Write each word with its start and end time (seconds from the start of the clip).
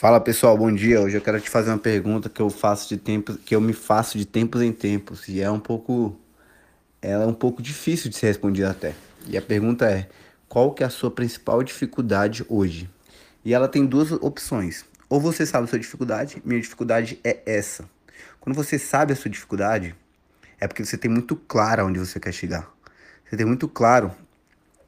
Fala 0.00 0.20
pessoal, 0.20 0.56
bom 0.56 0.72
dia. 0.72 1.00
Hoje 1.00 1.16
eu 1.16 1.20
quero 1.20 1.40
te 1.40 1.50
fazer 1.50 1.70
uma 1.70 1.78
pergunta 1.78 2.28
que 2.28 2.40
eu 2.40 2.48
faço 2.48 2.88
de 2.88 2.96
tempo, 2.96 3.36
que 3.36 3.52
eu 3.52 3.60
me 3.60 3.72
faço 3.72 4.16
de 4.16 4.24
tempos 4.24 4.62
em 4.62 4.70
tempos 4.70 5.26
e 5.26 5.40
é 5.40 5.50
um 5.50 5.58
pouco 5.58 6.16
ela 7.02 7.24
é 7.24 7.26
um 7.26 7.34
pouco 7.34 7.60
difícil 7.60 8.08
de 8.08 8.16
ser 8.16 8.28
respondida 8.28 8.70
até. 8.70 8.94
E 9.26 9.36
a 9.36 9.42
pergunta 9.42 9.90
é: 9.90 10.08
qual 10.48 10.72
que 10.72 10.84
é 10.84 10.86
a 10.86 10.88
sua 10.88 11.10
principal 11.10 11.64
dificuldade 11.64 12.46
hoje? 12.48 12.88
E 13.44 13.52
ela 13.52 13.66
tem 13.66 13.84
duas 13.84 14.12
opções. 14.12 14.84
Ou 15.08 15.20
você 15.20 15.44
sabe 15.44 15.64
a 15.64 15.66
sua 15.66 15.80
dificuldade, 15.80 16.40
minha 16.44 16.60
dificuldade 16.60 17.18
é 17.24 17.40
essa. 17.44 17.84
Quando 18.38 18.54
você 18.54 18.78
sabe 18.78 19.14
a 19.14 19.16
sua 19.16 19.32
dificuldade, 19.32 19.96
é 20.60 20.68
porque 20.68 20.84
você 20.84 20.96
tem 20.96 21.10
muito 21.10 21.34
claro 21.34 21.84
onde 21.86 21.98
você 21.98 22.20
quer 22.20 22.30
chegar. 22.30 22.72
Você 23.28 23.36
tem 23.36 23.44
muito 23.44 23.66
claro 23.66 24.12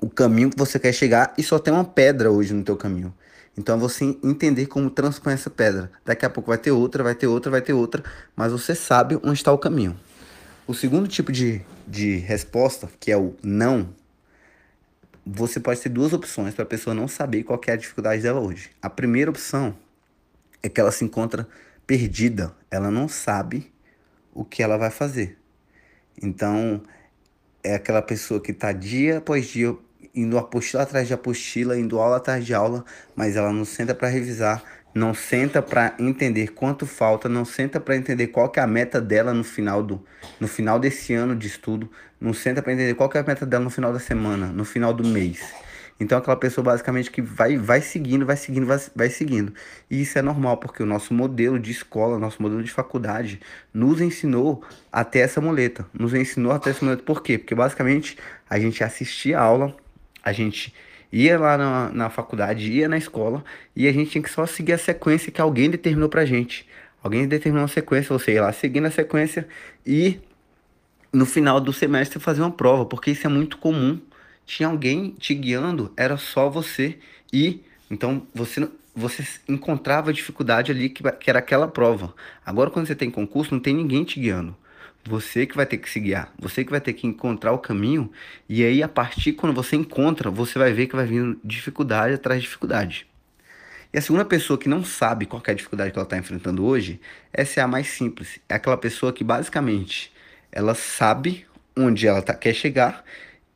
o 0.01 0.09
caminho 0.09 0.51
que 0.51 0.57
você 0.57 0.79
quer 0.79 0.93
chegar 0.93 1.35
e 1.37 1.43
só 1.43 1.59
tem 1.59 1.75
uma 1.75 1.85
pedra 1.85 2.31
hoje 2.31 2.55
no 2.55 2.63
teu 2.63 2.77
caminho. 2.77 3.13
Então 3.57 3.79
você 3.79 4.17
entender 4.23 4.67
como 4.67 4.89
transpõe 4.89 5.35
essa 5.35 5.51
pedra. 5.51 5.91
Daqui 6.05 6.25
a 6.25 6.31
pouco 6.31 6.49
vai 6.49 6.59
ter 6.59 6.71
outra, 6.71 7.03
vai 7.03 7.15
ter 7.15 7.27
outra, 7.27 7.51
vai 7.51 7.61
ter 7.61 7.73
outra, 7.73 8.03
mas 8.35 8.53
você 8.53 8.75
sabe 8.75 9.17
onde 9.17 9.35
está 9.35 9.53
o 9.53 9.59
caminho. 9.59 9.99
O 10.67 10.75
segundo 10.75 11.09
tipo 11.09 11.33
de, 11.33 11.61
de 11.87 12.17
resposta, 12.19 12.89
que 13.01 13.11
é 13.11 13.17
o 13.17 13.35
não, 13.43 13.93
você 15.27 15.61
pode 15.61 15.81
ter 15.81 15.89
duas 15.89 16.13
opções 16.13 16.55
para 16.55 16.63
a 16.63 16.67
pessoa 16.67 16.95
não 16.95 17.09
saber 17.09 17.43
qual 17.43 17.61
é 17.67 17.73
a 17.73 17.77
dificuldade 17.77 18.23
dela 18.23 18.41
hoje. 18.41 18.71
A 18.81 18.89
primeira 18.89 19.31
opção 19.31 19.77
é 20.63 20.69
que 20.69 20.81
ela 20.81 20.93
se 20.93 21.05
encontra 21.05 21.47
perdida, 21.87 22.55
ela 22.71 22.91
não 22.91 23.09
sabe 23.09 23.73
o 24.33 24.45
que 24.45 24.63
ela 24.63 24.77
vai 24.77 24.91
fazer. 24.91 25.39
Então, 26.23 26.83
é 27.63 27.75
aquela 27.75 28.03
pessoa 28.03 28.41
que 28.41 28.53
está 28.53 28.73
dia 28.73 29.19
após 29.19 29.49
dia 29.49 29.77
indo 30.15 30.39
apostila 30.39 30.83
atrás 30.83 31.07
de 31.07 31.15
apostila, 31.15 31.79
indo 31.79 31.99
aula 31.99 32.17
atrás 32.17 32.45
de 32.45 32.55
aula, 32.55 32.85
mas 33.15 33.37
ela 33.37 33.53
não 33.53 33.65
senta 33.65 33.95
para 33.95 34.09
revisar, 34.09 34.63
não 34.95 35.15
senta 35.15 35.63
para 35.63 35.95
entender 35.99 36.49
quanto 36.49 36.87
falta, 36.87 37.29
não 37.29 37.45
senta 37.45 37.79
para 37.79 37.97
entender 37.97 38.29
qual 38.29 38.49
que 38.49 38.59
é 38.59 38.63
a 38.63 38.67
meta 38.67 39.01
dela 39.01 39.33
no 39.33 39.45
final 39.45 39.83
do 39.83 40.05
no 40.41 40.49
final 40.49 40.79
desse 40.79 41.15
ano 41.15 41.37
de 41.37 41.47
estudo, 41.47 41.91
não 42.21 42.35
senta 42.35 42.63
para 42.63 42.73
entender 42.73 42.95
qual 42.95 43.09
que 43.09 43.17
é 43.17 43.21
a 43.21 43.25
meta 43.25 43.47
dela 43.47 43.65
no 43.65 43.71
final 43.71 43.93
da 43.93 44.01
semana, 44.01 44.47
no 44.47 44.65
final 44.65 44.93
do 44.93 45.07
mês. 45.07 45.41
Então 46.01 46.17
aquela 46.17 46.37
pessoa 46.37 46.65
basicamente 46.65 47.11
que 47.11 47.21
vai 47.21 47.59
vai 47.59 47.83
seguindo, 47.83 48.25
vai 48.25 48.37
seguindo, 48.37 48.67
vai, 48.67 48.81
vai 48.97 49.11
seguindo. 49.11 49.53
E 49.91 50.01
isso 50.01 50.19
é 50.19 50.23
normal, 50.23 50.57
porque 50.57 50.83
o 50.83 50.87
nosso 50.87 51.13
modelo 51.13 51.59
de 51.59 51.71
escola, 51.71 52.19
nosso 52.19 52.41
modelo 52.41 52.63
de 52.63 52.73
faculdade 52.73 53.39
nos 53.73 54.01
ensinou 54.01 54.65
até 54.91 55.21
essa 55.21 55.41
muleta. 55.43 55.87
Nos 55.93 56.15
ensinou 56.15 56.53
até 56.53 56.71
essa 56.71 56.83
muleta. 56.83 57.03
Por 57.03 57.23
quê? 57.23 57.37
Porque 57.37 57.55
basicamente 57.55 58.17
a 58.49 58.59
gente 58.59 58.83
assistia 58.83 59.39
a 59.39 59.43
aula, 59.43 59.77
a 60.23 60.33
gente 60.33 60.75
ia 61.13 61.39
lá 61.39 61.57
na, 61.57 61.91
na 61.91 62.11
faculdade, 62.11 62.71
ia 62.71 62.89
na 62.89 62.97
escola 62.97 63.45
e 63.75 63.89
a 63.89 63.93
gente 63.93 64.11
tinha 64.11 64.23
que 64.23 64.31
só 64.31 64.47
seguir 64.47 64.73
a 64.73 64.79
sequência 64.79 65.33
que 65.33 65.41
alguém 65.41 65.71
determinou 65.71 66.09
pra 66.09 66.25
gente. 66.25 66.67
Alguém 67.03 67.27
determinou 67.27 67.63
uma 67.63 67.69
sequência, 67.69 68.17
você 68.17 68.35
ia 68.35 68.43
lá 68.43 68.53
seguindo 68.53 68.87
a 68.87 68.91
sequência 68.91 69.49
e 69.87 70.21
no 71.13 71.27
final 71.27 71.61
do 71.61 71.73
semestre 71.73 72.21
fazer 72.21 72.41
uma 72.43 72.51
prova, 72.51 72.85
porque 72.85 73.11
isso 73.11 73.27
é 73.27 73.31
muito 73.31 73.59
comum. 73.59 74.01
Tinha 74.47 74.69
alguém 74.69 75.11
te 75.13 75.35
guiando, 75.35 75.93
era 75.97 76.17
só 76.17 76.49
você 76.49 76.99
e 77.33 77.63
então 77.91 78.27
você 78.35 78.69
você 78.95 79.25
encontrava 79.49 80.13
dificuldade 80.13 80.73
ali 80.73 80.91
que, 80.91 81.03
que 81.13 81.31
era 81.31 81.39
aquela 81.39 81.69
prova. 81.69 82.13
Agora 82.45 82.71
quando 82.71 82.87
você 82.87 82.95
tem 82.95 83.11
concurso, 83.11 83.55
não 83.55 83.61
tem 83.61 83.75
ninguém 83.75 84.05
te 84.05 84.21
guiando. 84.21 84.55
Você 85.05 85.47
que 85.47 85.57
vai 85.57 85.65
ter 85.65 85.79
que 85.79 85.89
se 85.89 85.99
guiar, 85.99 86.33
você 86.39 86.63
que 86.63 86.71
vai 86.71 86.81
ter 86.81 86.93
que 86.93 87.07
encontrar 87.07 87.53
o 87.53 87.59
caminho, 87.59 88.13
e 88.49 88.63
aí 88.63 88.83
a 88.83 88.89
partir 88.89 89.33
quando 89.33 89.55
você 89.55 89.75
encontra, 89.75 90.31
você 90.31 90.59
vai 90.59 90.73
ver 90.73 90.87
que 90.89 90.97
vai 90.97 91.07
vir 91.07 91.39
dificuldade 91.43 92.15
atrás 92.15 92.41
de 92.41 92.47
dificuldade. 92.47 93.07
E 93.93 93.99
a 93.99 94.03
segunda 94.03 94.25
pessoa 94.25 94.59
que 94.59 94.69
não 94.69 94.85
sabe 94.85 95.27
qual 95.27 95.43
é 95.47 95.51
a 95.51 95.55
dificuldade 95.55 95.91
que 95.91 95.99
ela 95.99 96.05
está 96.05 96.17
enfrentando 96.17 96.65
hoje, 96.65 97.01
essa 97.33 97.61
é 97.61 97.63
a 97.63 97.67
mais 97.67 97.89
simples. 97.89 98.39
É 98.49 98.55
aquela 98.55 98.77
pessoa 98.77 99.13
que 99.13 99.25
basicamente 99.25 100.13
ela 100.53 100.75
sabe 100.75 101.47
onde 101.77 102.07
ela 102.07 102.23
tá, 102.23 102.35
quer 102.35 102.55
chegar 102.55 103.05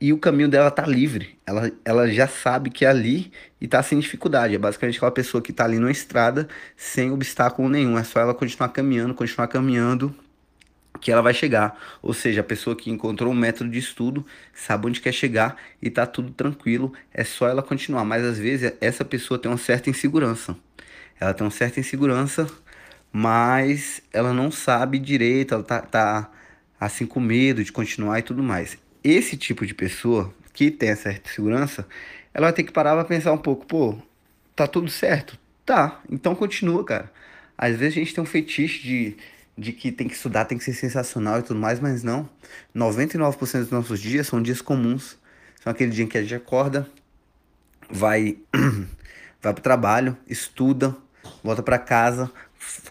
e 0.01 0.11
o 0.11 0.17
caminho 0.17 0.49
dela 0.49 0.69
tá 0.69 0.85
livre. 0.85 1.37
Ela, 1.45 1.71
ela 1.85 2.09
já 2.11 2.27
sabe 2.27 2.69
que 2.69 2.83
é 2.83 2.89
ali 2.89 3.31
e 3.61 3.67
tá 3.67 3.81
sem 3.81 3.99
dificuldade. 3.99 4.55
É 4.55 4.57
basicamente 4.57 4.97
aquela 4.97 5.11
pessoa 5.11 5.41
que 5.41 5.53
tá 5.53 5.63
ali 5.63 5.79
numa 5.79 5.91
estrada 5.91 6.49
sem 6.75 7.11
obstáculo 7.11 7.69
nenhum. 7.69 7.97
É 7.97 8.03
só 8.03 8.19
ela 8.19 8.33
continuar 8.33 8.69
caminhando, 8.69 9.13
continuar 9.13 9.47
caminhando 9.47 10.13
que 11.05 11.11
ela 11.11 11.21
vai 11.21 11.35
chegar. 11.35 11.79
Ou 12.01 12.15
seja, 12.15 12.41
a 12.41 12.43
pessoa 12.43 12.75
que 12.75 12.89
encontrou 12.89 13.31
um 13.31 13.35
método 13.35 13.69
de 13.69 13.77
estudo, 13.77 14.25
sabe 14.55 14.87
onde 14.87 14.99
quer 14.99 15.11
chegar 15.11 15.55
e 15.79 15.87
tá 15.87 16.03
tudo 16.03 16.31
tranquilo, 16.31 16.91
é 17.13 17.23
só 17.23 17.47
ela 17.47 17.61
continuar. 17.61 18.03
Mas 18.03 18.23
às 18.23 18.39
vezes 18.39 18.73
essa 18.81 19.05
pessoa 19.05 19.37
tem 19.37 19.51
uma 19.51 19.57
certa 19.59 19.87
insegurança. 19.87 20.57
Ela 21.19 21.31
tem 21.31 21.45
uma 21.45 21.51
certa 21.51 21.79
insegurança, 21.79 22.49
mas 23.13 24.01
ela 24.11 24.33
não 24.33 24.49
sabe 24.49 24.97
direito, 24.97 25.53
ela 25.53 25.61
tá, 25.61 25.79
tá 25.79 26.31
assim 26.79 27.05
com 27.05 27.19
medo 27.19 27.63
de 27.63 27.71
continuar 27.71 28.17
e 28.17 28.23
tudo 28.23 28.41
mais. 28.41 28.75
Esse 29.03 29.37
tipo 29.37 29.63
de 29.63 29.75
pessoa 29.75 30.33
que 30.53 30.71
tem 30.71 30.89
essa 30.89 31.03
certa 31.03 31.29
insegurança, 31.29 31.87
ela 32.33 32.47
vai 32.47 32.53
ter 32.53 32.63
que 32.63 32.71
parar 32.71 32.95
para 32.95 33.05
pensar 33.05 33.31
um 33.31 33.37
pouco, 33.37 33.63
pô, 33.67 33.95
tá 34.55 34.65
tudo 34.65 34.89
certo? 34.89 35.37
Tá, 35.63 36.01
então 36.09 36.33
continua, 36.33 36.83
cara. 36.83 37.11
Às 37.55 37.77
vezes 37.77 37.95
a 37.95 37.99
gente 37.99 38.15
tem 38.15 38.23
um 38.23 38.27
fetiche 38.27 38.81
de 38.81 39.17
de 39.57 39.71
que 39.71 39.91
tem 39.91 40.07
que 40.07 40.15
estudar, 40.15 40.45
tem 40.45 40.57
que 40.57 40.63
ser 40.63 40.73
sensacional 40.73 41.39
e 41.39 41.43
tudo 41.43 41.59
mais, 41.59 41.79
mas 41.79 42.03
não. 42.03 42.29
99% 42.75 43.59
dos 43.59 43.71
nossos 43.71 43.99
dias 43.99 44.27
são 44.27 44.41
dias 44.41 44.61
comuns. 44.61 45.17
São 45.63 45.71
aquele 45.71 45.91
dia 45.91 46.03
em 46.03 46.07
que 46.07 46.17
a 46.17 46.21
gente 46.21 46.35
acorda, 46.35 46.87
vai 47.89 48.37
vai 49.41 49.53
pro 49.53 49.63
trabalho, 49.63 50.17
estuda, 50.27 50.95
volta 51.43 51.63
para 51.63 51.77
casa, 51.77 52.31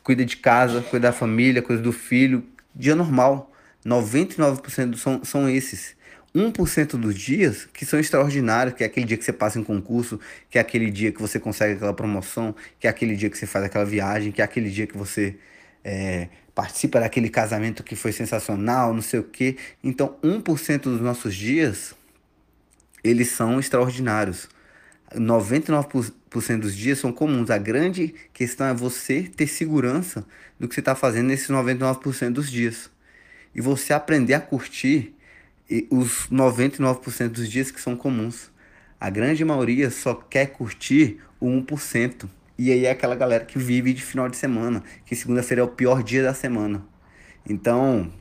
cuida 0.02 0.24
de 0.24 0.36
casa, 0.36 0.80
cuida 0.82 1.08
da 1.08 1.12
família, 1.12 1.62
cuida 1.62 1.82
do 1.82 1.92
filho. 1.92 2.44
Dia 2.74 2.94
normal. 2.94 3.52
99% 3.84 4.96
são, 4.96 5.24
são 5.24 5.48
esses. 5.48 5.94
1% 6.34 6.96
dos 6.96 7.14
dias 7.14 7.68
que 7.72 7.86
são 7.86 8.00
extraordinários, 8.00 8.74
que 8.74 8.82
é 8.82 8.86
aquele 8.86 9.06
dia 9.06 9.16
que 9.16 9.24
você 9.24 9.32
passa 9.32 9.60
em 9.60 9.62
concurso, 9.62 10.18
que 10.50 10.58
é 10.58 10.60
aquele 10.60 10.90
dia 10.90 11.12
que 11.12 11.20
você 11.20 11.38
consegue 11.38 11.74
aquela 11.74 11.94
promoção, 11.94 12.54
que 12.80 12.88
é 12.88 12.90
aquele 12.90 13.14
dia 13.14 13.30
que 13.30 13.38
você 13.38 13.46
faz 13.46 13.64
aquela 13.64 13.84
viagem, 13.84 14.32
que 14.32 14.42
é 14.42 14.44
aquele 14.44 14.68
dia 14.68 14.84
que 14.84 14.98
você 14.98 15.36
é, 15.84 16.28
participa 16.54 17.00
daquele 17.00 17.28
casamento 17.28 17.82
que 17.82 17.96
foi 17.96 18.12
sensacional, 18.12 18.94
não 18.94 19.02
sei 19.02 19.20
o 19.20 19.24
quê. 19.24 19.56
Então, 19.82 20.16
1% 20.22 20.82
dos 20.82 21.00
nossos 21.00 21.34
dias, 21.34 21.94
eles 23.02 23.30
são 23.30 23.58
extraordinários. 23.58 24.48
99% 25.14 26.60
dos 26.60 26.76
dias 26.76 26.98
são 26.98 27.12
comuns. 27.12 27.50
A 27.50 27.58
grande 27.58 28.14
questão 28.32 28.66
é 28.66 28.74
você 28.74 29.22
ter 29.22 29.46
segurança 29.46 30.24
do 30.58 30.68
que 30.68 30.74
você 30.74 30.80
está 30.80 30.94
fazendo 30.94 31.26
nesses 31.26 31.48
99% 31.48 32.30
dos 32.30 32.50
dias. 32.50 32.90
E 33.54 33.60
você 33.60 33.92
aprender 33.92 34.34
a 34.34 34.40
curtir 34.40 35.14
os 35.90 36.28
99% 36.30 37.28
dos 37.28 37.50
dias 37.50 37.70
que 37.70 37.80
são 37.80 37.96
comuns. 37.96 38.50
A 39.00 39.10
grande 39.10 39.44
maioria 39.44 39.90
só 39.90 40.14
quer 40.14 40.46
curtir 40.46 41.20
o 41.40 41.46
1%. 41.46 42.28
E 42.56 42.70
aí 42.70 42.86
é 42.86 42.90
aquela 42.90 43.16
galera 43.16 43.44
que 43.44 43.58
vive 43.58 43.92
de 43.92 44.02
final 44.02 44.28
de 44.28 44.36
semana, 44.36 44.82
que 45.04 45.16
segunda-feira 45.16 45.60
é 45.60 45.64
o 45.64 45.68
pior 45.68 46.02
dia 46.02 46.22
da 46.22 46.32
semana. 46.32 46.86
Então, 47.48 48.12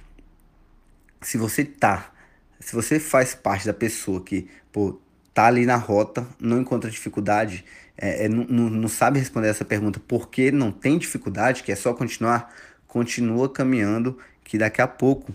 se 1.22 1.38
você 1.38 1.64
tá, 1.64 2.12
se 2.60 2.74
você 2.74 3.00
faz 3.00 3.36
parte 3.36 3.66
da 3.66 3.74
pessoa 3.74 4.22
que, 4.22 4.48
pô, 4.72 5.00
tá 5.34 5.46
ali 5.48 5.66
na 5.66 5.76
rota, 5.76 6.28
não 6.40 6.60
encontra 6.60 6.90
dificuldade, 6.90 7.64
é, 7.98 8.26
é 8.26 8.30
não, 8.30 8.70
não 8.70 8.88
sabe 8.88 9.20
responder 9.20 9.48
essa 9.48 9.66
pergunta 9.66 10.00
porque 10.08 10.52
não 10.52 10.72
tem 10.72 10.98
dificuldade, 10.98 11.64
que 11.64 11.72
é 11.72 11.76
só 11.76 11.94
continuar, 11.94 12.54
continua 12.88 13.48
caminhando, 13.48 14.18
que 14.44 14.58
daqui 14.58 14.82
a 14.82 14.88
pouco 14.88 15.34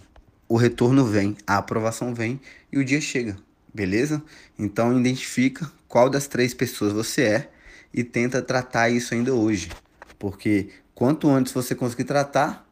o 0.48 0.56
retorno 0.56 1.04
vem, 1.04 1.36
a 1.46 1.58
aprovação 1.58 2.14
vem 2.14 2.40
e 2.72 2.78
o 2.78 2.84
dia 2.84 3.00
chega, 3.00 3.36
beleza? 3.72 4.22
Então 4.58 4.98
identifica 4.98 5.70
qual 5.86 6.10
das 6.10 6.26
três 6.26 6.54
pessoas 6.54 6.92
você 6.92 7.22
é 7.22 7.50
e 7.92 8.04
tenta 8.04 8.42
tratar 8.42 8.90
isso 8.90 9.14
ainda 9.14 9.34
hoje. 9.34 9.70
Porque 10.18 10.68
quanto 10.94 11.28
antes 11.28 11.52
você 11.52 11.74
conseguir 11.74 12.04
tratar, 12.04 12.66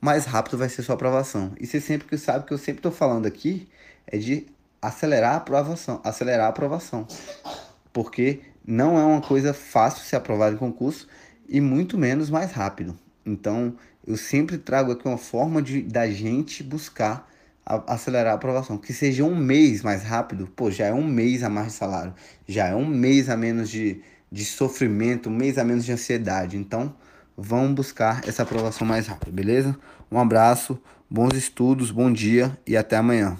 mais 0.00 0.24
rápido 0.24 0.58
vai 0.58 0.68
ser 0.68 0.82
sua 0.82 0.94
aprovação. 0.94 1.52
E 1.60 1.66
você 1.66 1.80
sempre 1.80 2.08
que 2.08 2.18
sabe 2.18 2.46
que 2.46 2.52
eu 2.52 2.58
sempre 2.58 2.80
estou 2.80 2.92
falando 2.92 3.26
aqui 3.26 3.68
é 4.06 4.18
de 4.18 4.46
acelerar 4.80 5.34
a 5.34 5.36
aprovação, 5.36 6.00
acelerar 6.02 6.46
a 6.46 6.48
aprovação. 6.48 7.06
Porque 7.92 8.40
não 8.66 8.98
é 8.98 9.04
uma 9.04 9.20
coisa 9.20 9.54
fácil 9.54 10.04
ser 10.04 10.16
aprovado 10.16 10.56
em 10.56 10.58
concurso 10.58 11.06
e 11.48 11.60
muito 11.60 11.96
menos 11.96 12.30
mais 12.30 12.52
rápido. 12.52 12.98
Então, 13.24 13.76
eu 14.06 14.16
sempre 14.16 14.58
trago 14.58 14.92
aqui 14.92 15.06
uma 15.06 15.18
forma 15.18 15.62
de 15.62 15.82
da 15.82 16.10
gente 16.10 16.62
buscar 16.62 17.30
a, 17.64 17.94
acelerar 17.94 18.32
a 18.32 18.36
aprovação. 18.36 18.76
Que 18.76 18.92
seja 18.92 19.24
um 19.24 19.36
mês 19.36 19.82
mais 19.82 20.02
rápido, 20.02 20.48
pô, 20.56 20.70
já 20.70 20.86
é 20.86 20.92
um 20.92 21.06
mês 21.06 21.42
a 21.42 21.48
mais 21.48 21.68
de 21.68 21.72
salário, 21.74 22.14
já 22.46 22.68
é 22.68 22.74
um 22.74 22.86
mês 22.86 23.28
a 23.28 23.36
menos 23.36 23.70
de, 23.70 24.02
de 24.32 24.46
sofrimento, 24.46 25.28
um 25.28 25.32
mês 25.32 25.58
a 25.58 25.64
menos 25.64 25.84
de 25.84 25.92
ansiedade. 25.92 26.56
Então, 26.56 26.94
vamos 27.36 27.74
buscar 27.74 28.26
essa 28.26 28.42
aprovação 28.42 28.86
mais 28.86 29.06
rápida, 29.06 29.30
beleza? 29.30 29.76
Um 30.10 30.18
abraço, 30.18 30.78
bons 31.08 31.36
estudos, 31.36 31.90
bom 31.90 32.10
dia 32.10 32.58
e 32.66 32.74
até 32.74 32.96
amanhã. 32.96 33.36